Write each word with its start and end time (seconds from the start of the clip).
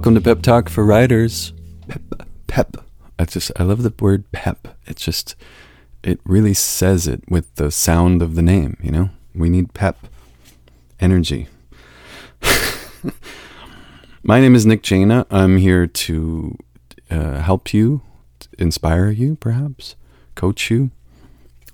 Welcome 0.00 0.14
to 0.14 0.22
Pep 0.22 0.40
Talk 0.40 0.70
for 0.70 0.82
Writers. 0.82 1.52
Pep, 1.86 2.26
pep. 2.46 2.76
I 3.18 3.26
just 3.26 3.52
I 3.56 3.64
love 3.64 3.82
the 3.82 3.92
word 4.00 4.32
pep. 4.32 4.68
It 4.86 4.96
just 4.96 5.36
it 6.02 6.18
really 6.24 6.54
says 6.54 7.06
it 7.06 7.22
with 7.28 7.54
the 7.56 7.70
sound 7.70 8.22
of 8.22 8.34
the 8.34 8.40
name. 8.40 8.78
You 8.82 8.92
know, 8.92 9.10
we 9.34 9.50
need 9.50 9.74
pep, 9.74 9.98
energy. 11.00 11.48
My 14.22 14.40
name 14.40 14.54
is 14.54 14.64
Nick 14.64 14.82
Jaina. 14.82 15.26
I'm 15.30 15.58
here 15.58 15.86
to 15.86 16.56
uh, 17.10 17.40
help 17.40 17.74
you, 17.74 18.00
inspire 18.58 19.10
you, 19.10 19.36
perhaps, 19.36 19.96
coach 20.34 20.70
you. 20.70 20.92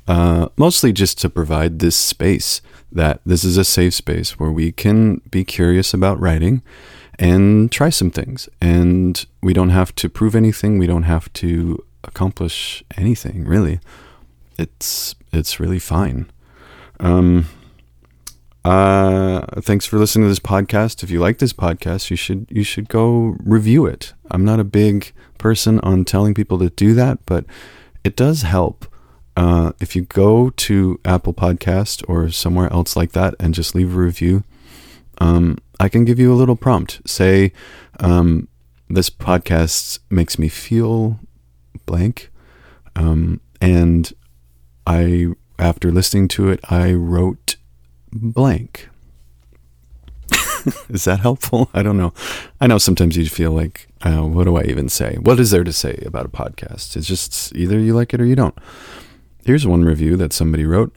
Uh, 0.09 0.49
mostly 0.57 0.93
just 0.93 1.19
to 1.19 1.31
provide 1.31 1.79
this 1.79 1.95
space 1.95 2.61
that 2.91 3.21
this 3.25 3.45
is 3.45 3.57
a 3.57 3.65
safe 3.65 3.95
space 3.95 4.37
where 4.39 4.51
we 4.51 4.73
can 4.73 5.21
be 5.31 5.45
curious 5.45 5.95
about 5.95 6.19
writing 6.19 6.63
and 7.19 7.71
try 7.71 7.91
some 7.91 8.11
things. 8.11 8.49
And 8.61 9.25
we 9.43 9.53
don't 9.53 9.71
have 9.71 9.95
to 9.97 10.09
prove 10.09 10.35
anything. 10.35 10.79
We 10.79 10.87
don't 10.87 11.05
have 11.05 11.33
to 11.35 11.85
accomplish 12.05 12.85
anything, 12.97 13.45
really. 13.45 13.81
It's 14.59 15.15
it's 15.33 15.61
really 15.61 15.79
fine. 15.79 16.31
Um, 17.01 17.47
uh, 18.65 19.47
thanks 19.61 19.87
for 19.87 19.99
listening 19.99 20.25
to 20.25 20.29
this 20.29 20.41
podcast. 20.41 21.03
If 21.03 21.11
you 21.11 21.21
like 21.21 21.39
this 21.39 21.53
podcast, 21.53 22.11
you 22.11 22.17
should 22.17 22.47
you 22.51 22.65
should 22.65 22.89
go 22.89 23.37
review 23.45 23.87
it. 23.87 24.13
I'm 24.31 24.45
not 24.45 24.61
a 24.61 24.65
big 24.65 25.13
person 25.39 25.79
on 25.81 26.05
telling 26.05 26.35
people 26.35 26.59
to 26.59 26.71
do 26.71 26.95
that, 26.95 27.19
but 27.27 27.45
it 28.03 28.17
does 28.17 28.43
help. 28.43 28.87
Uh, 29.37 29.73
if 29.81 29.95
you 29.95 30.03
go 30.03 30.51
to 30.51 30.99
Apple 31.05 31.35
Podcast 31.35 32.03
or 32.09 32.31
somewhere 32.31 32.73
else 32.73 32.97
like 32.97 33.13
that 33.13 33.35
and 33.39 33.53
just 33.53 33.75
leave 33.75 33.95
a 33.95 34.01
review, 34.01 34.45
um, 35.19 35.59
I 35.79 35.89
can 35.89 36.05
give 36.05 36.19
you 36.19 36.33
a 36.33 36.37
little 36.37 36.57
prompt. 36.57 37.01
Say, 37.09 37.53
um, 38.01 38.49
this 38.89 39.11
podcast 39.11 39.99
makes 40.11 40.39
me 40.39 40.49
feel 40.49 41.19
blank. 41.85 42.31
Um, 42.95 43.41
and 43.61 44.13
I, 44.87 45.29
after 45.59 45.91
listening 45.91 46.29
to 46.29 46.49
it, 46.49 46.61
I 46.71 46.93
wrote 46.93 47.57
blank. 48.13 48.89
is 50.89 51.05
that 51.05 51.21
helpful? 51.21 51.71
I 51.75 51.83
don't 51.83 51.97
know. 51.97 52.13
I 52.61 52.67
know 52.67 52.79
sometimes 52.79 53.17
you 53.17 53.27
feel 53.29 53.53
like, 53.53 53.89
uh, 54.03 54.23
what 54.23 54.45
do 54.45 54.57
I 54.57 54.63
even 54.63 54.89
say? 54.89 55.17
What 55.21 55.39
is 55.39 55.51
there 55.51 55.65
to 55.65 55.73
say 55.73 56.03
about 56.07 56.27
a 56.27 56.31
podcast? 56.31 56.97
It's 56.97 57.07
just 57.07 57.55
either 57.55 57.79
you 57.79 57.95
like 57.95 58.15
it 58.15 58.21
or 58.21 58.25
you 58.25 58.37
don't. 58.37 58.57
Here's 59.45 59.67
one 59.67 59.85
review 59.85 60.17
that 60.17 60.33
somebody 60.33 60.65
wrote. 60.65 60.97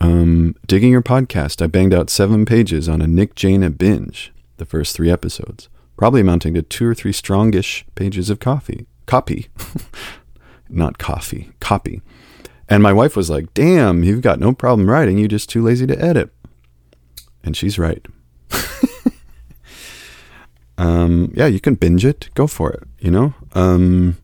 Um, 0.00 0.54
digging 0.66 0.92
your 0.92 1.02
podcast, 1.02 1.62
I 1.62 1.66
banged 1.66 1.94
out 1.94 2.10
seven 2.10 2.44
pages 2.44 2.88
on 2.88 3.00
a 3.00 3.06
Nick 3.06 3.34
Jaina 3.34 3.70
binge, 3.70 4.32
the 4.56 4.66
first 4.66 4.94
three 4.94 5.10
episodes, 5.10 5.68
probably 5.96 6.20
amounting 6.20 6.54
to 6.54 6.62
two 6.62 6.86
or 6.86 6.94
three 6.94 7.12
strongish 7.12 7.84
pages 7.94 8.28
of 8.30 8.38
coffee. 8.38 8.86
Copy. 9.06 9.48
Not 10.68 10.98
coffee, 10.98 11.52
copy. 11.60 12.02
And 12.68 12.82
my 12.82 12.92
wife 12.92 13.16
was 13.16 13.30
like, 13.30 13.54
Damn, 13.54 14.02
you've 14.02 14.22
got 14.22 14.40
no 14.40 14.52
problem 14.52 14.90
writing, 14.90 15.18
you're 15.18 15.28
just 15.28 15.48
too 15.48 15.62
lazy 15.62 15.86
to 15.86 16.00
edit. 16.00 16.30
And 17.44 17.56
she's 17.56 17.78
right. 17.78 18.04
um, 20.78 21.32
yeah, 21.34 21.46
you 21.46 21.60
can 21.60 21.76
binge 21.76 22.04
it, 22.04 22.28
go 22.34 22.46
for 22.46 22.72
it, 22.72 22.82
you 22.98 23.10
know? 23.10 23.34
Um, 23.52 24.16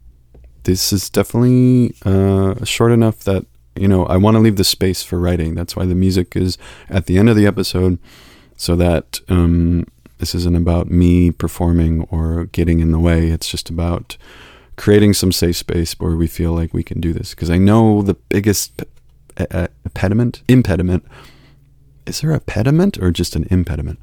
this 0.64 0.92
is 0.92 1.08
definitely 1.08 1.94
uh, 2.04 2.64
short 2.64 2.92
enough 2.92 3.20
that 3.20 3.46
you 3.74 3.88
know, 3.88 4.04
I 4.06 4.16
want 4.16 4.34
to 4.36 4.40
leave 4.40 4.56
the 4.56 4.64
space 4.64 5.02
for 5.02 5.18
writing. 5.18 5.54
That's 5.54 5.76
why 5.76 5.86
the 5.86 5.94
music 5.94 6.36
is 6.36 6.58
at 6.88 7.06
the 7.06 7.18
end 7.18 7.28
of 7.28 7.36
the 7.36 7.46
episode, 7.46 7.98
so 8.56 8.76
that 8.76 9.20
um, 9.28 9.86
this 10.18 10.34
isn't 10.34 10.56
about 10.56 10.90
me 10.90 11.30
performing 11.30 12.02
or 12.10 12.46
getting 12.46 12.80
in 12.80 12.92
the 12.92 12.98
way. 12.98 13.28
It's 13.28 13.48
just 13.48 13.70
about 13.70 14.16
creating 14.76 15.14
some 15.14 15.32
safe 15.32 15.56
space 15.56 15.98
where 15.98 16.16
we 16.16 16.26
feel 16.26 16.52
like 16.52 16.72
we 16.72 16.82
can 16.82 17.00
do 17.00 17.12
this. 17.12 17.30
Because 17.30 17.50
I 17.50 17.58
know 17.58 18.02
the 18.02 18.14
biggest 18.14 18.82
impediment, 19.36 20.42
impediment, 20.48 21.04
is 22.06 22.20
there 22.20 22.32
a 22.32 22.40
pediment 22.40 22.98
or 22.98 23.10
just 23.10 23.36
an 23.36 23.46
impediment? 23.50 23.98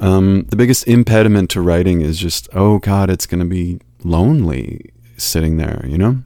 Um, 0.00 0.46
the 0.48 0.56
biggest 0.56 0.86
impediment 0.88 1.50
to 1.50 1.60
writing 1.60 2.00
is 2.00 2.18
just, 2.18 2.48
oh 2.52 2.78
God, 2.78 3.10
it's 3.10 3.26
going 3.26 3.40
to 3.40 3.46
be 3.46 3.80
lonely 4.02 4.92
sitting 5.16 5.58
there, 5.58 5.84
you 5.86 5.98
know? 5.98 6.22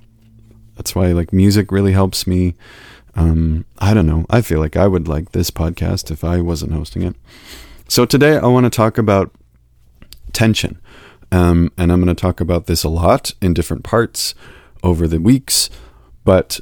That's 0.76 0.94
why 0.94 1.06
like 1.08 1.32
music 1.32 1.72
really 1.72 1.92
helps 1.92 2.26
me. 2.26 2.54
Um, 3.14 3.64
I 3.78 3.94
don't 3.94 4.06
know. 4.06 4.26
I 4.28 4.42
feel 4.42 4.60
like 4.60 4.76
I 4.76 4.86
would 4.86 5.08
like 5.08 5.32
this 5.32 5.50
podcast 5.50 6.10
if 6.10 6.22
I 6.22 6.40
wasn't 6.40 6.72
hosting 6.72 7.02
it. 7.02 7.16
So 7.88 8.04
today 8.04 8.36
I 8.36 8.46
want 8.46 8.64
to 8.64 8.70
talk 8.70 8.98
about 8.98 9.32
tension. 10.32 10.78
Um, 11.32 11.72
and 11.76 11.90
I'm 11.90 12.02
going 12.02 12.14
to 12.14 12.20
talk 12.20 12.40
about 12.40 12.66
this 12.66 12.84
a 12.84 12.88
lot 12.88 13.32
in 13.40 13.54
different 13.54 13.84
parts 13.84 14.34
over 14.82 15.08
the 15.08 15.20
weeks. 15.20 15.70
But 16.24 16.60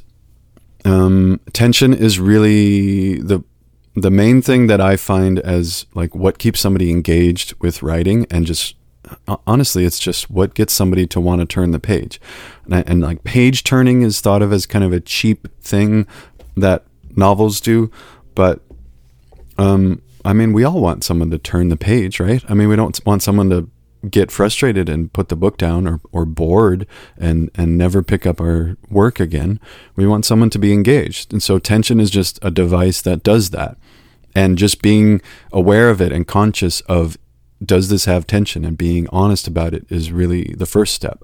um, 0.85 1.39
tension 1.53 1.93
is 1.93 2.19
really 2.19 3.19
the 3.19 3.43
the 3.97 4.11
main 4.11 4.41
thing 4.41 4.67
that 4.67 4.81
I 4.81 4.97
find 4.97 5.39
as 5.39 5.85
like 5.93 6.13
what 6.13 6.37
keeps 6.37 6.59
somebody 6.59 6.91
engaged 6.91 7.53
with 7.61 7.81
writing 7.81 8.27
and 8.29 8.45
just 8.45 8.75
honestly, 9.47 9.85
it's 9.85 9.99
just 9.99 10.29
what 10.29 10.53
gets 10.53 10.73
somebody 10.73 11.07
to 11.07 11.19
want 11.19 11.41
to 11.41 11.45
turn 11.45 11.71
the 11.71 11.79
page. 11.79 12.19
And, 12.65 12.87
and, 12.87 13.01
like 13.01 13.23
page 13.23 13.63
turning 13.63 14.01
is 14.01 14.21
thought 14.21 14.41
of 14.41 14.51
as 14.51 14.65
kind 14.65 14.83
of 14.83 14.93
a 14.93 14.99
cheap 14.99 15.47
thing 15.61 16.07
that 16.57 16.83
novels 17.15 17.61
do, 17.61 17.91
but 18.33 18.61
um, 19.57 20.01
I 20.23 20.33
mean, 20.33 20.53
we 20.53 20.63
all 20.63 20.81
want 20.81 21.03
someone 21.03 21.29
to 21.31 21.37
turn 21.37 21.69
the 21.69 21.77
page, 21.77 22.19
right? 22.19 22.43
I 22.49 22.53
mean, 22.53 22.67
we 22.67 22.75
don't 22.75 22.99
want 23.05 23.23
someone 23.23 23.49
to 23.51 23.69
get 24.09 24.31
frustrated 24.31 24.89
and 24.89 25.11
put 25.13 25.29
the 25.29 25.35
book 25.35 25.57
down 25.57 25.87
or, 25.87 25.99
or 26.11 26.25
bored 26.25 26.87
and, 27.17 27.49
and 27.55 27.77
never 27.77 28.03
pick 28.03 28.25
up 28.25 28.39
our 28.39 28.77
work 28.89 29.19
again. 29.19 29.59
We 29.95 30.07
want 30.07 30.25
someone 30.25 30.49
to 30.51 30.59
be 30.59 30.73
engaged. 30.73 31.31
And 31.31 31.41
so 31.41 31.59
tension 31.59 31.99
is 31.99 32.09
just 32.09 32.39
a 32.41 32.51
device 32.51 33.01
that 33.01 33.23
does 33.23 33.51
that. 33.51 33.77
And 34.33 34.57
just 34.57 34.81
being 34.81 35.21
aware 35.51 35.89
of 35.89 36.01
it 36.01 36.11
and 36.11 36.27
conscious 36.27 36.81
of 36.81 37.17
does 37.65 37.89
this 37.89 38.05
have 38.05 38.27
tension 38.27 38.65
and 38.65 38.77
being 38.77 39.07
honest 39.09 39.47
about 39.47 39.73
it 39.73 39.85
is 39.89 40.11
really 40.11 40.53
the 40.57 40.65
first 40.65 40.93
step. 40.93 41.23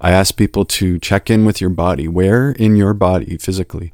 I 0.00 0.12
ask 0.12 0.36
people 0.36 0.64
to 0.64 0.98
check 0.98 1.30
in 1.30 1.44
with 1.44 1.60
your 1.60 1.70
body. 1.70 2.06
Where 2.06 2.52
in 2.52 2.76
your 2.76 2.94
body 2.94 3.36
physically 3.36 3.92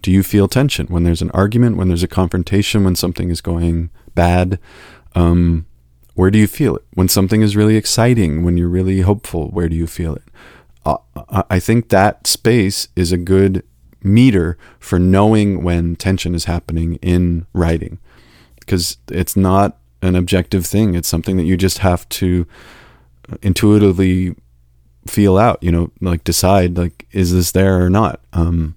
do 0.00 0.10
you 0.10 0.22
feel 0.22 0.48
tension 0.48 0.86
when 0.86 1.04
there's 1.04 1.22
an 1.22 1.30
argument, 1.32 1.76
when 1.76 1.88
there's 1.88 2.02
a 2.02 2.08
confrontation, 2.08 2.84
when 2.84 2.96
something 2.96 3.30
is 3.30 3.40
going 3.40 3.90
bad? 4.14 4.58
Um, 5.14 5.66
where 6.14 6.30
do 6.30 6.38
you 6.38 6.46
feel 6.46 6.76
it? 6.76 6.84
When 6.94 7.08
something 7.08 7.42
is 7.42 7.56
really 7.56 7.76
exciting, 7.76 8.44
when 8.44 8.56
you're 8.56 8.68
really 8.68 9.00
hopeful, 9.00 9.48
where 9.50 9.68
do 9.68 9.76
you 9.76 9.86
feel 9.86 10.14
it? 10.14 10.24
Uh, 10.84 10.98
I 11.48 11.58
think 11.58 11.88
that 11.88 12.26
space 12.26 12.88
is 12.96 13.12
a 13.12 13.16
good 13.16 13.64
meter 14.02 14.58
for 14.78 14.98
knowing 14.98 15.62
when 15.62 15.96
tension 15.96 16.34
is 16.34 16.44
happening 16.44 16.96
in 16.96 17.46
writing 17.52 17.98
because 18.58 18.96
it's 19.08 19.36
not 19.36 19.78
an 20.02 20.16
objective 20.16 20.66
thing. 20.66 20.94
It's 20.94 21.08
something 21.08 21.36
that 21.36 21.44
you 21.44 21.56
just 21.56 21.78
have 21.78 22.08
to 22.10 22.46
intuitively 23.40 24.34
feel 25.06 25.38
out, 25.38 25.62
you 25.62 25.72
know, 25.72 25.90
like 26.00 26.24
decide 26.24 26.76
like 26.76 27.06
is 27.12 27.32
this 27.32 27.52
there 27.52 27.82
or 27.82 27.88
not. 27.88 28.20
Um, 28.32 28.76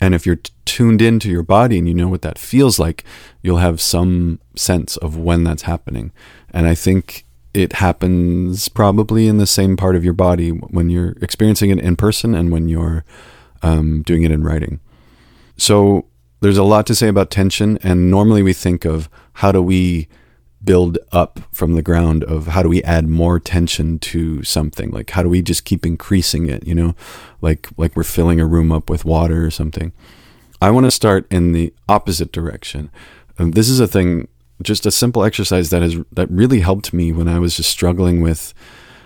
and 0.00 0.14
if 0.14 0.24
you're 0.24 0.36
t- 0.36 0.52
tuned 0.64 1.02
into 1.02 1.28
your 1.30 1.42
body 1.42 1.78
and 1.78 1.88
you 1.88 1.94
know 1.94 2.08
what 2.08 2.22
that 2.22 2.38
feels 2.38 2.78
like, 2.78 3.04
you'll 3.42 3.58
have 3.58 3.80
some 3.80 4.38
sense 4.54 4.96
of 4.98 5.16
when 5.16 5.44
that's 5.44 5.62
happening. 5.62 6.12
And 6.52 6.66
I 6.66 6.74
think 6.74 7.26
it 7.52 7.74
happens 7.74 8.68
probably 8.68 9.26
in 9.26 9.38
the 9.38 9.46
same 9.46 9.76
part 9.76 9.96
of 9.96 10.04
your 10.04 10.14
body 10.14 10.50
when 10.50 10.88
you're 10.88 11.16
experiencing 11.20 11.70
it 11.70 11.80
in 11.80 11.96
person 11.96 12.34
and 12.34 12.52
when 12.52 12.68
you're 12.68 13.04
um, 13.62 14.02
doing 14.02 14.22
it 14.22 14.30
in 14.30 14.44
writing. 14.44 14.80
So 15.56 16.06
there's 16.40 16.56
a 16.56 16.62
lot 16.64 16.86
to 16.86 16.94
say 16.94 17.08
about 17.08 17.30
tension, 17.30 17.78
and 17.82 18.10
normally 18.10 18.42
we 18.42 18.52
think 18.52 18.84
of 18.84 19.10
how 19.34 19.52
do 19.52 19.60
we 19.60 20.08
build 20.62 20.98
up 21.10 21.40
from 21.52 21.74
the 21.74 21.82
ground 21.82 22.22
of 22.24 22.48
how 22.48 22.62
do 22.62 22.68
we 22.68 22.82
add 22.82 23.08
more 23.08 23.40
tension 23.40 23.98
to 23.98 24.42
something? 24.42 24.90
Like 24.90 25.10
how 25.10 25.22
do 25.22 25.28
we 25.28 25.42
just 25.42 25.64
keep 25.64 25.86
increasing 25.86 26.48
it 26.48 26.66
you 26.66 26.74
know? 26.74 26.94
Like 27.40 27.68
like 27.76 27.96
we're 27.96 28.04
filling 28.04 28.40
a 28.40 28.46
room 28.46 28.72
up 28.72 28.90
with 28.90 29.04
water 29.04 29.44
or 29.44 29.50
something. 29.50 29.92
I 30.62 30.70
want 30.70 30.84
to 30.86 30.90
start 30.90 31.26
in 31.30 31.52
the 31.52 31.72
opposite 31.88 32.32
direction. 32.32 32.90
Um, 33.38 33.52
this 33.52 33.68
is 33.68 33.80
a 33.80 33.86
thing 33.86 34.28
just 34.62 34.84
a 34.84 34.90
simple 34.90 35.24
exercise 35.24 35.70
that 35.70 35.82
has 35.82 35.96
that 36.12 36.30
really 36.30 36.60
helped 36.60 36.92
me 36.92 37.12
when 37.12 37.26
i 37.26 37.38
was 37.38 37.56
just 37.56 37.70
struggling 37.70 38.20
with 38.20 38.52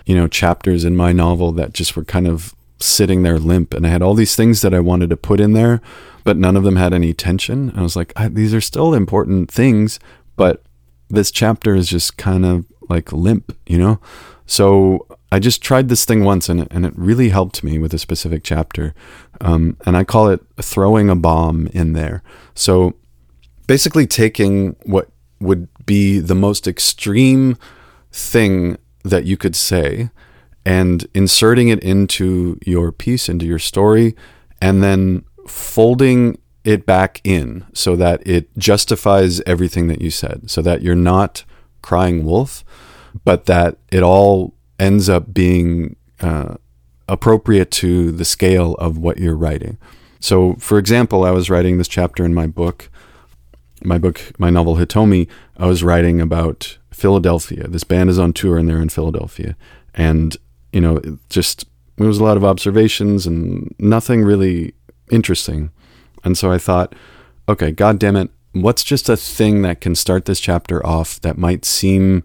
you 0.05 0.13
know 0.13 0.27
chapters 0.27 0.83
in 0.83 0.97
my 0.97 1.13
novel 1.13 1.53
that 1.53 1.73
just 1.73 1.95
were 1.95 2.03
kind 2.03 2.27
of 2.27 2.53
sitting 2.77 3.23
there 3.23 3.39
limp 3.39 3.73
and 3.73 3.87
i 3.87 3.89
had 3.89 4.01
all 4.01 4.13
these 4.13 4.35
things 4.35 4.61
that 4.61 4.73
i 4.73 4.81
wanted 4.81 5.09
to 5.09 5.15
put 5.15 5.39
in 5.39 5.53
there 5.53 5.81
but 6.25 6.37
none 6.37 6.57
of 6.57 6.63
them 6.63 6.75
had 6.75 6.91
any 6.91 7.13
tension. 7.13 7.71
I 7.75 7.83
was 7.83 7.95
like 7.95 8.11
these 8.31 8.53
are 8.53 8.59
still 8.59 8.93
important 8.93 9.49
things 9.49 9.99
but 10.35 10.64
this 11.09 11.31
chapter 11.31 11.75
is 11.75 11.89
just 11.89 12.17
kind 12.17 12.45
of 12.45 12.65
like 12.89 13.11
limp, 13.11 13.55
you 13.65 13.77
know? 13.77 13.99
So 14.45 15.07
I 15.31 15.39
just 15.39 15.61
tried 15.61 15.89
this 15.89 16.05
thing 16.05 16.23
once 16.23 16.49
and 16.49 16.61
it, 16.61 16.67
and 16.71 16.85
it 16.85 16.93
really 16.95 17.29
helped 17.29 17.63
me 17.63 17.79
with 17.79 17.93
a 17.93 17.99
specific 17.99 18.43
chapter. 18.43 18.93
Um, 19.41 19.77
and 19.85 19.97
I 19.97 20.03
call 20.03 20.29
it 20.29 20.41
throwing 20.61 21.09
a 21.09 21.15
bomb 21.15 21.67
in 21.67 21.93
there. 21.93 22.21
So 22.53 22.95
basically 23.67 24.07
taking 24.07 24.75
what 24.83 25.09
would 25.39 25.67
be 25.85 26.19
the 26.19 26.35
most 26.35 26.67
extreme 26.67 27.57
thing 28.11 28.77
that 29.03 29.25
you 29.25 29.37
could 29.37 29.55
say 29.55 30.09
and 30.65 31.05
inserting 31.13 31.69
it 31.69 31.79
into 31.79 32.57
your 32.65 32.91
piece, 32.91 33.29
into 33.29 33.45
your 33.45 33.59
story, 33.59 34.15
and 34.61 34.81
then 34.81 35.23
folding 35.47 36.39
it 36.65 36.85
back 36.85 37.21
in 37.23 37.65
so 37.73 37.95
that 37.95 38.25
it 38.27 38.49
justifies 38.57 39.39
everything 39.41 39.87
that 39.87 40.01
you 40.01 40.09
said, 40.09 40.49
so 40.49 40.61
that 40.61 40.81
you're 40.81 40.95
not 40.95 41.45
crying 41.81 42.25
wolf, 42.25 42.65
but 43.23 43.45
that 43.45 43.77
it 43.91 44.03
all 44.03 44.53
ends 44.79 45.07
up 45.07 45.33
being 45.33 45.95
uh, 46.19 46.55
appropriate 47.07 47.71
to 47.71 48.11
the 48.11 48.25
scale 48.25 48.73
of 48.75 48.97
what 48.97 49.19
you're 49.19 49.35
writing. 49.35 49.77
So, 50.19 50.55
for 50.55 50.79
example, 50.79 51.23
I 51.23 51.31
was 51.31 51.49
writing 51.49 51.77
this 51.77 51.87
chapter 51.87 52.25
in 52.25 52.33
my 52.33 52.47
book, 52.47 52.89
my 53.83 53.99
book, 53.99 54.31
my 54.39 54.49
novel 54.49 54.77
Hitomi. 54.77 55.27
I 55.57 55.67
was 55.67 55.83
writing 55.83 56.19
about 56.19 56.79
Philadelphia. 56.89 57.67
This 57.67 57.83
band 57.83 58.09
is 58.09 58.17
on 58.17 58.33
tour 58.33 58.57
and 58.57 58.67
they're 58.67 58.81
in 58.81 58.89
Philadelphia, 58.89 59.55
and 59.93 60.35
you 60.73 60.81
know, 60.81 60.99
just 61.29 61.65
it 61.97 62.03
was 62.03 62.19
a 62.19 62.23
lot 62.23 62.37
of 62.37 62.43
observations 62.43 63.27
and 63.27 63.73
nothing 63.77 64.23
really 64.23 64.73
interesting. 65.11 65.69
And 66.25 66.37
so 66.37 66.51
I 66.51 66.57
thought, 66.57 66.93
okay, 67.47 67.71
god 67.71 67.99
damn 67.99 68.15
it, 68.15 68.29
what's 68.51 68.83
just 68.83 69.07
a 69.07 69.15
thing 69.15 69.61
that 69.61 69.79
can 69.79 69.95
start 69.95 70.25
this 70.25 70.39
chapter 70.39 70.85
off 70.85 71.21
that 71.21 71.37
might 71.37 71.63
seem 71.63 72.23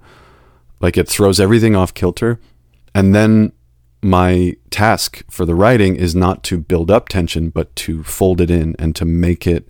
like 0.80 0.96
it 0.96 1.08
throws 1.08 1.38
everything 1.38 1.76
off 1.76 1.94
kilter? 1.94 2.40
And 2.94 3.14
then 3.14 3.52
my 4.02 4.56
task 4.70 5.22
for 5.30 5.44
the 5.44 5.54
writing 5.54 5.96
is 5.96 6.14
not 6.14 6.42
to 6.42 6.58
build 6.58 6.90
up 6.90 7.08
tension 7.08 7.50
but 7.50 7.74
to 7.76 8.02
fold 8.02 8.40
it 8.40 8.50
in 8.50 8.74
and 8.78 8.96
to 8.96 9.04
make 9.04 9.46
it 9.46 9.68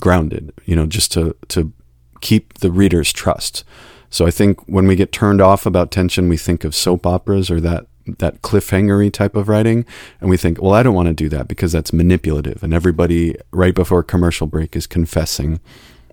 grounded 0.00 0.52
you 0.64 0.74
know 0.74 0.86
just 0.86 1.12
to 1.12 1.36
to 1.48 1.72
keep 2.20 2.54
the 2.54 2.70
reader's 2.70 3.12
trust. 3.12 3.64
So 4.08 4.26
i 4.26 4.30
think 4.30 4.66
when 4.66 4.86
we 4.86 4.96
get 4.96 5.12
turned 5.12 5.42
off 5.42 5.66
about 5.66 5.90
tension 5.90 6.28
we 6.28 6.38
think 6.38 6.64
of 6.64 6.74
soap 6.74 7.06
operas 7.06 7.50
or 7.50 7.60
that 7.60 7.86
that 8.18 8.42
cliffhangery 8.42 9.12
type 9.12 9.34
of 9.34 9.48
writing 9.48 9.84
and 10.20 10.30
we 10.30 10.36
think 10.36 10.60
well 10.60 10.74
i 10.74 10.82
don't 10.82 10.94
want 10.94 11.08
to 11.08 11.14
do 11.14 11.28
that 11.28 11.48
because 11.48 11.72
that's 11.72 11.92
manipulative 11.92 12.62
and 12.62 12.72
everybody 12.72 13.34
right 13.50 13.74
before 13.74 14.02
commercial 14.02 14.46
break 14.46 14.76
is 14.76 14.86
confessing 14.86 15.60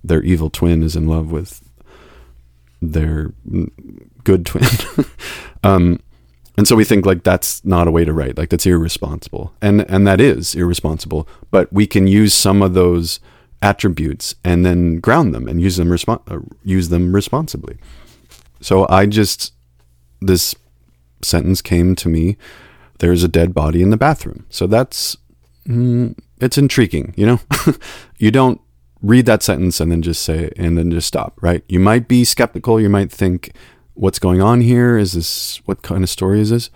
their 0.04 0.22
evil 0.24 0.50
twin 0.50 0.84
is 0.84 0.96
in 0.96 1.08
love 1.08 1.32
with 1.32 1.62
their 2.82 3.34
good 4.24 4.46
twin. 4.46 4.68
Um, 5.66 6.02
and 6.58 6.68
so 6.68 6.76
we 6.76 6.84
think 6.84 7.06
like 7.06 7.24
that's 7.24 7.64
not 7.64 7.88
a 7.88 7.92
way 7.92 8.04
to 8.04 8.12
write 8.12 8.38
like 8.38 8.50
that's 8.50 8.66
irresponsible 8.66 9.54
and 9.62 9.90
and 9.90 10.06
that 10.06 10.20
is 10.20 10.56
irresponsible 10.56 11.26
but 11.52 11.72
we 11.72 11.88
can 11.88 12.06
use 12.06 12.34
some 12.34 12.62
of 12.62 12.74
those 12.74 13.22
attributes 13.62 14.36
and 14.44 14.66
then 14.66 15.00
ground 15.00 15.34
them 15.34 15.48
and 15.48 15.62
use 15.62 15.78
them 15.78 15.88
respon- 15.88 16.22
uh, 16.30 16.42
use 16.66 16.90
them 16.90 17.16
responsibly. 17.16 17.78
So 18.60 18.86
i 18.90 19.06
just 19.06 19.54
this 20.20 20.54
sentence 21.26 21.62
came 21.62 21.96
to 21.96 22.10
me 22.10 22.38
there's 23.00 23.24
a 23.24 23.28
dead 23.28 23.54
body 23.54 23.82
in 23.82 23.90
the 23.90 23.98
bathroom 23.98 24.46
so 24.50 24.68
that's 24.68 25.18
mm, 25.68 26.18
it's 26.40 26.58
intriguing 26.58 27.14
you 27.18 27.26
know 27.26 27.40
you 28.18 28.32
don't 28.32 28.60
read 29.02 29.26
that 29.26 29.44
sentence 29.44 29.80
and 29.82 29.92
then 29.92 30.02
just 30.02 30.24
say 30.24 30.50
and 30.56 30.78
then 30.78 30.90
just 30.90 31.08
stop 31.08 31.38
right 31.42 31.64
you 31.68 31.80
might 31.80 32.08
be 32.08 32.24
skeptical 32.24 32.80
you 32.80 32.90
might 32.90 33.12
think 33.12 33.54
what's 33.94 34.20
going 34.20 34.42
on 34.42 34.62
here? 34.62 34.98
Is 34.98 35.14
this 35.14 35.58
what 35.66 35.82
kind 35.82 36.04
of 36.04 36.10
story 36.10 36.42
is 36.42 36.50
this? 36.50 36.70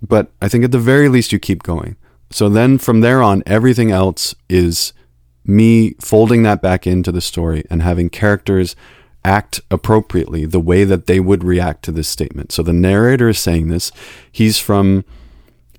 But 0.00 0.30
I 0.40 0.48
think 0.48 0.64
at 0.64 0.72
the 0.72 0.78
very 0.78 1.08
least 1.08 1.32
you 1.32 1.38
keep 1.38 1.62
going. 1.62 1.96
So 2.30 2.48
then 2.48 2.78
from 2.78 3.00
there 3.00 3.22
on, 3.22 3.42
everything 3.46 3.90
else 3.90 4.34
is 4.48 4.92
me 5.44 5.94
folding 6.00 6.42
that 6.44 6.62
back 6.62 6.86
into 6.86 7.12
the 7.12 7.20
story 7.20 7.64
and 7.70 7.82
having 7.82 8.08
characters 8.08 8.74
act 9.24 9.60
appropriately 9.70 10.44
the 10.44 10.60
way 10.60 10.84
that 10.84 11.06
they 11.06 11.20
would 11.20 11.44
react 11.44 11.84
to 11.84 11.92
this 11.92 12.08
statement. 12.08 12.52
So 12.52 12.62
the 12.62 12.72
narrator 12.72 13.28
is 13.28 13.38
saying 13.38 13.68
this. 13.68 13.92
He's 14.30 14.58
from 14.58 15.04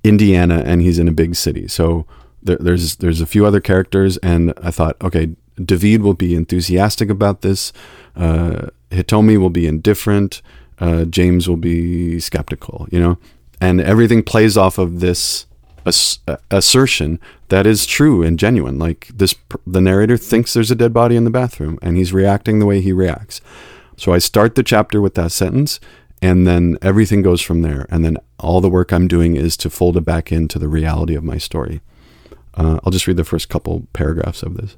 Indiana 0.04 0.64
and 0.66 0.82
he's 0.82 1.00
in 1.00 1.08
a 1.08 1.14
big 1.14 1.36
city. 1.36 1.68
So 1.68 2.06
there, 2.42 2.58
there's 2.60 2.98
there's 2.98 3.22
a 3.22 3.26
few 3.26 3.46
other 3.46 3.62
characters, 3.62 4.18
and 4.18 4.54
I 4.62 4.72
thought, 4.72 4.98
okay, 5.02 5.36
David 5.64 6.02
will 6.02 6.14
be 6.14 6.36
enthusiastic 6.36 7.10
about 7.10 7.42
this. 7.42 7.72
Uh, 8.16 8.68
Hitomi 8.92 9.38
will 9.38 9.50
be 9.50 9.66
indifferent 9.66 10.42
uh, 10.80 11.06
James 11.06 11.48
will 11.48 11.58
be 11.58 12.20
skeptical, 12.20 12.88
you 12.92 13.00
know, 13.00 13.18
and 13.62 13.80
everything 13.80 14.24
plays 14.24 14.58
off 14.58 14.78
of 14.78 15.00
this 15.00 15.46
ass- 15.86 16.20
assertion 16.52 17.20
that 17.50 17.68
is 17.68 17.86
true 17.86 18.24
and 18.24 18.40
genuine. 18.40 18.80
Like 18.80 19.10
this, 19.14 19.36
the 19.66 19.82
narrator 19.82 20.18
thinks 20.18 20.54
there's 20.54 20.72
a 20.72 20.76
dead 20.76 20.94
body 20.94 21.16
in 21.16 21.24
the 21.24 21.30
bathroom, 21.30 21.78
and 21.82 21.98
he's 21.98 22.14
reacting 22.14 22.60
the 22.60 22.66
way 22.66 22.82
he 22.82 22.92
reacts. 22.92 23.42
So 23.98 24.14
I 24.14 24.18
start 24.18 24.56
the 24.56 24.64
chapter 24.64 25.02
with 25.02 25.16
that 25.16 25.32
sentence, 25.32 25.80
and 26.22 26.48
then 26.48 26.78
everything 26.82 27.22
goes 27.22 27.42
from 27.42 27.62
there. 27.62 27.86
And 27.90 28.04
then 28.04 28.18
all 28.40 28.62
the 28.62 28.70
work 28.70 28.92
I'm 28.92 29.08
doing 29.08 29.36
is 29.36 29.56
to 29.58 29.70
fold 29.70 29.98
it 29.98 30.06
back 30.06 30.32
into 30.32 30.58
the 30.58 30.68
reality 30.68 31.16
of 31.16 31.24
my 31.24 31.38
story. 31.38 31.82
Uh, 32.56 32.80
I'll 32.84 32.92
just 32.92 33.08
read 33.08 33.18
the 33.18 33.24
first 33.24 33.50
couple 33.50 33.88
paragraphs 33.94 34.44
of 34.44 34.58
this. 34.58 34.78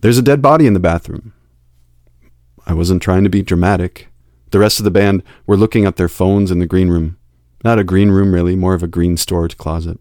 There's 0.00 0.18
a 0.18 0.22
dead 0.22 0.40
body 0.40 0.66
in 0.66 0.74
the 0.74 0.80
bathroom. 0.80 1.32
I 2.66 2.74
wasn't 2.74 3.02
trying 3.02 3.24
to 3.24 3.30
be 3.30 3.42
dramatic. 3.42 4.08
The 4.50 4.58
rest 4.58 4.78
of 4.78 4.84
the 4.84 4.90
band 4.90 5.22
were 5.46 5.56
looking 5.56 5.84
at 5.84 5.96
their 5.96 6.08
phones 6.08 6.50
in 6.50 6.58
the 6.58 6.66
green 6.66 6.88
room. 6.88 7.16
Not 7.64 7.78
a 7.78 7.84
green 7.84 8.10
room, 8.10 8.32
really, 8.32 8.56
more 8.56 8.74
of 8.74 8.82
a 8.82 8.88
green 8.88 9.16
storage 9.16 9.56
closet. 9.56 9.98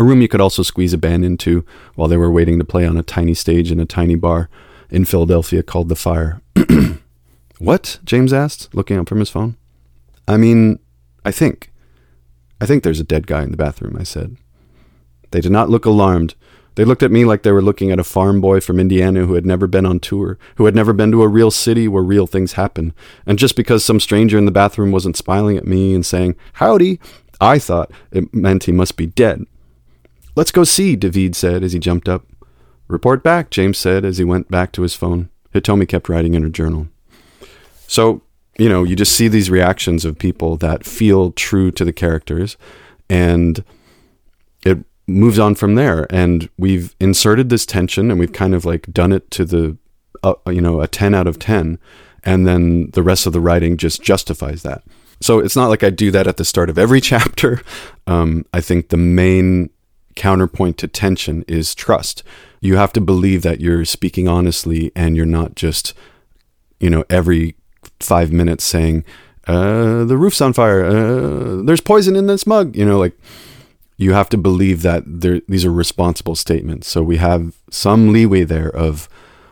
A 0.00 0.02
room 0.02 0.22
you 0.22 0.28
could 0.28 0.40
also 0.40 0.62
squeeze 0.62 0.94
a 0.94 0.98
band 0.98 1.26
into 1.26 1.62
while 1.94 2.08
they 2.08 2.16
were 2.16 2.30
waiting 2.30 2.58
to 2.58 2.64
play 2.64 2.86
on 2.86 2.96
a 2.96 3.02
tiny 3.02 3.34
stage 3.34 3.70
in 3.70 3.78
a 3.78 3.84
tiny 3.84 4.14
bar 4.14 4.48
in 4.88 5.04
Philadelphia 5.04 5.62
called 5.62 5.90
The 5.90 5.94
Fire. 5.94 6.40
what? 7.58 7.98
James 8.02 8.32
asked, 8.32 8.74
looking 8.74 8.96
up 8.96 9.10
from 9.10 9.18
his 9.18 9.28
phone. 9.28 9.58
I 10.26 10.38
mean, 10.38 10.78
I 11.22 11.30
think. 11.32 11.70
I 12.62 12.64
think 12.64 12.82
there's 12.82 12.98
a 12.98 13.04
dead 13.04 13.26
guy 13.26 13.42
in 13.42 13.50
the 13.50 13.58
bathroom, 13.58 13.94
I 14.00 14.04
said. 14.04 14.38
They 15.32 15.42
did 15.42 15.52
not 15.52 15.68
look 15.68 15.84
alarmed, 15.84 16.34
they 16.76 16.86
looked 16.86 17.02
at 17.02 17.10
me 17.10 17.26
like 17.26 17.42
they 17.42 17.52
were 17.52 17.60
looking 17.60 17.90
at 17.90 17.98
a 17.98 18.04
farm 18.04 18.40
boy 18.40 18.60
from 18.60 18.80
Indiana 18.80 19.26
who 19.26 19.34
had 19.34 19.44
never 19.44 19.66
been 19.66 19.84
on 19.84 20.00
tour, 20.00 20.38
who 20.54 20.64
had 20.64 20.74
never 20.74 20.94
been 20.94 21.12
to 21.12 21.22
a 21.22 21.28
real 21.28 21.50
city 21.50 21.86
where 21.88 22.02
real 22.02 22.26
things 22.26 22.54
happen. 22.54 22.94
And 23.26 23.38
just 23.38 23.54
because 23.54 23.84
some 23.84 24.00
stranger 24.00 24.38
in 24.38 24.46
the 24.46 24.50
bathroom 24.50 24.92
wasn't 24.92 25.18
smiling 25.18 25.58
at 25.58 25.66
me 25.66 25.94
and 25.94 26.06
saying, 26.06 26.36
Howdy, 26.54 26.98
I 27.38 27.58
thought 27.58 27.90
it 28.12 28.32
meant 28.32 28.64
he 28.64 28.72
must 28.72 28.96
be 28.96 29.04
dead. 29.04 29.44
Let's 30.36 30.52
go 30.52 30.64
see, 30.64 30.96
David 30.96 31.34
said 31.34 31.62
as 31.62 31.72
he 31.72 31.78
jumped 31.78 32.08
up. 32.08 32.26
Report 32.88 33.22
back, 33.22 33.50
James 33.50 33.78
said 33.78 34.04
as 34.04 34.18
he 34.18 34.24
went 34.24 34.50
back 34.50 34.72
to 34.72 34.82
his 34.82 34.94
phone. 34.94 35.28
Hitomi 35.54 35.88
kept 35.88 36.08
writing 36.08 36.34
in 36.34 36.42
her 36.42 36.48
journal. 36.48 36.88
So, 37.86 38.22
you 38.58 38.68
know, 38.68 38.84
you 38.84 38.94
just 38.94 39.14
see 39.14 39.28
these 39.28 39.50
reactions 39.50 40.04
of 40.04 40.18
people 40.18 40.56
that 40.58 40.84
feel 40.84 41.32
true 41.32 41.70
to 41.72 41.84
the 41.84 41.92
characters 41.92 42.56
and 43.08 43.64
it 44.64 44.78
moves 45.06 45.38
on 45.38 45.54
from 45.54 45.74
there. 45.74 46.06
And 46.10 46.48
we've 46.56 46.94
inserted 47.00 47.48
this 47.48 47.66
tension 47.66 48.10
and 48.10 48.20
we've 48.20 48.32
kind 48.32 48.54
of 48.54 48.64
like 48.64 48.92
done 48.92 49.12
it 49.12 49.30
to 49.32 49.44
the, 49.44 49.76
uh, 50.22 50.34
you 50.46 50.60
know, 50.60 50.80
a 50.80 50.86
10 50.86 51.14
out 51.14 51.26
of 51.26 51.38
10. 51.38 51.78
And 52.22 52.46
then 52.46 52.90
the 52.90 53.02
rest 53.02 53.26
of 53.26 53.32
the 53.32 53.40
writing 53.40 53.76
just 53.76 54.02
justifies 54.02 54.62
that. 54.62 54.82
So 55.20 55.38
it's 55.38 55.56
not 55.56 55.68
like 55.68 55.82
I 55.82 55.90
do 55.90 56.10
that 56.12 56.26
at 56.26 56.36
the 56.36 56.44
start 56.44 56.70
of 56.70 56.78
every 56.78 57.00
chapter. 57.12 57.62
Um, 58.06 58.46
I 58.52 58.60
think 58.60 58.88
the 58.88 58.96
main 58.96 59.70
counterpoint 60.20 60.76
to 60.76 60.86
tension 60.86 61.46
is 61.48 61.74
trust. 61.74 62.22
You 62.60 62.76
have 62.76 62.92
to 62.92 63.00
believe 63.00 63.40
that 63.40 63.60
you're 63.62 63.86
speaking 63.86 64.28
honestly 64.28 64.92
and 64.94 65.16
you're 65.16 65.24
not 65.24 65.54
just, 65.54 65.94
you 66.78 66.90
know, 66.90 67.04
every 67.08 67.56
five 68.00 68.30
minutes 68.30 68.62
saying, 68.62 69.02
uh, 69.46 70.04
the 70.04 70.18
roof's 70.18 70.42
on 70.42 70.52
fire. 70.52 70.84
Uh, 70.84 71.62
there's 71.62 71.80
poison 71.80 72.16
in 72.16 72.26
this 72.26 72.46
mug. 72.46 72.76
You 72.76 72.84
know, 72.84 72.98
like 72.98 73.18
you 73.96 74.12
have 74.12 74.28
to 74.28 74.36
believe 74.36 74.82
that 74.82 75.04
these 75.48 75.64
are 75.64 75.72
responsible 75.72 76.34
statements. 76.34 76.86
So 76.86 77.02
we 77.02 77.16
have 77.16 77.54
some 77.70 78.12
leeway 78.12 78.44
there 78.44 78.68
of, 78.68 79.08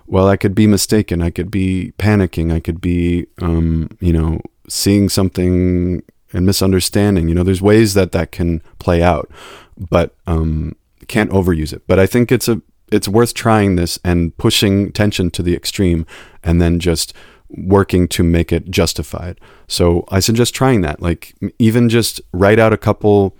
well, 0.07 0.29
I 0.29 0.37
could 0.37 0.55
be 0.55 0.67
mistaken, 0.67 1.23
I 1.23 1.31
could 1.31 1.51
be 1.51 1.93
panicking, 1.99 2.53
I 2.53 2.61
could 2.61 2.81
be, 2.81 3.27
um, 3.41 3.89
you 4.01 4.13
know, 4.13 4.41
seeing 4.69 5.09
something 5.09 6.03
and 6.33 6.47
misunderstanding. 6.47 7.29
You 7.29 7.35
know, 7.35 7.43
there's 7.43 7.63
ways 7.63 7.95
that 7.95 8.13
that 8.13 8.33
can 8.33 8.63
play 8.79 9.03
out, 9.03 9.31
but 9.77 10.15
um, 10.27 10.77
can't 11.07 11.31
overuse 11.31 11.73
it. 11.73 11.83
But 11.87 11.99
I 11.99 12.07
think 12.07 12.33
it's 12.33 12.49
a 12.49 12.61
it's 12.91 13.09
worth 13.09 13.35
trying 13.35 13.77
this 13.77 13.99
and 14.03 14.37
pushing 14.39 14.93
tension 14.93 15.31
to 15.33 15.43
the 15.43 15.55
extreme, 15.55 16.07
and 16.43 16.61
then 16.61 16.81
just 16.81 17.13
working 17.51 18.09
to 18.09 18.23
make 18.23 18.53
it 18.53 18.71
justified. 18.71 19.41
So 19.67 20.05
I 20.11 20.21
suggest 20.21 20.55
trying 20.55 20.83
that. 20.83 21.01
Like 21.01 21.35
even 21.59 21.89
just 21.89 22.21
write 22.33 22.59
out 22.59 22.73
a 22.73 22.79
couple 22.79 23.35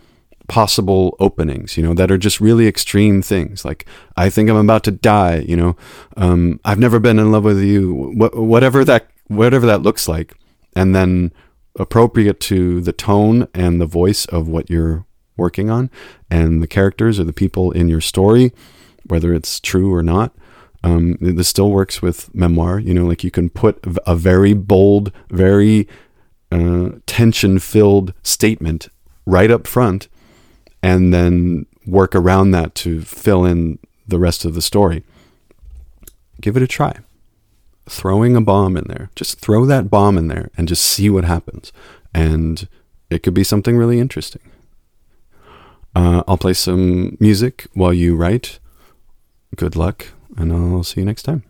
possible 0.49 1.15
openings, 1.21 1.77
you 1.77 1.83
know, 1.83 1.95
that 1.95 2.11
are 2.11 2.19
just 2.19 2.41
really 2.41 2.67
extreme 2.67 3.23
things. 3.23 3.65
Like, 3.65 3.87
I 4.17 4.31
think 4.31 4.49
I'm 4.49 4.57
about 4.57 4.83
to 4.85 4.91
die, 4.91 5.45
you 5.47 5.57
know, 5.57 5.77
um, 6.17 6.59
I've 6.65 6.79
never 6.79 6.99
been 6.99 7.19
in 7.19 7.31
love 7.31 7.45
with 7.45 7.63
you, 7.63 8.15
wh- 8.19 8.35
whatever 8.35 8.85
that, 8.85 9.09
whatever 9.27 9.67
that 9.67 9.83
looks 9.83 10.09
like. 10.09 10.35
And 10.75 10.97
then 10.97 11.33
appropriate 11.79 12.41
to 12.41 12.81
the 12.81 12.93
tone 12.93 13.49
and 13.55 13.81
the 13.81 13.87
voice 13.87 14.27
of 14.27 14.49
what 14.49 14.69
you're 14.69 15.07
working 15.37 15.71
on 15.71 15.91
and 16.31 16.63
the 16.63 16.67
characters 16.67 17.19
or 17.19 17.25
the 17.25 17.33
people 17.33 17.71
in 17.71 17.89
your 17.89 18.01
story, 18.01 18.53
whether 19.07 19.33
it's 19.33 19.61
true 19.61 19.95
or 19.95 20.03
not. 20.03 20.35
Um, 20.85 21.17
this 21.21 21.49
still 21.49 21.71
works 21.71 22.03
with 22.03 22.33
memoir, 22.35 22.79
you 22.79 22.95
know, 22.95 23.07
like 23.07 23.25
you 23.25 23.31
can 23.31 23.51
put 23.51 23.85
a 24.07 24.15
very 24.15 24.55
bold, 24.55 25.11
very 25.31 25.89
uh, 26.53 26.91
tension 27.07 27.59
filled 27.59 28.13
statement 28.23 28.89
right 29.27 29.51
up 29.51 29.67
front 29.67 30.09
and 30.83 31.13
then 31.13 31.67
work 31.87 32.15
around 32.15 32.53
that 32.53 32.75
to 32.77 33.03
fill 33.03 33.45
in 33.45 33.79
the 34.07 34.19
rest 34.19 34.45
of 34.45 34.55
the 34.55 34.63
story. 34.63 35.03
Give 36.41 36.57
it 36.57 36.63
a 36.63 36.69
try. 36.69 36.99
Throwing 37.89 38.37
a 38.37 38.41
bomb 38.41 38.77
in 38.77 38.85
there. 38.89 39.11
Just 39.15 39.41
throw 39.41 39.65
that 39.67 39.91
bomb 39.91 40.19
in 40.19 40.29
there 40.29 40.51
and 40.57 40.69
just 40.69 40.85
see 40.85 41.09
what 41.11 41.25
happens. 41.25 41.73
And 42.15 42.69
it 43.11 43.23
could 43.23 43.35
be 43.35 43.45
something 43.45 43.77
really 43.77 43.99
interesting. 44.01 44.43
Uh, 45.95 46.23
I'll 46.29 46.39
play 46.39 46.53
some 46.55 47.17
music 47.19 47.67
while 47.75 47.93
you 47.93 48.15
write. 48.15 48.59
Good 49.57 49.75
luck, 49.75 50.07
and 50.37 50.53
I'll 50.53 50.85
see 50.85 51.01
you 51.01 51.07
next 51.07 51.23
time. 51.23 51.43